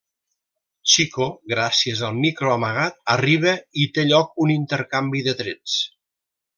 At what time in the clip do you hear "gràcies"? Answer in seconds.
1.53-2.01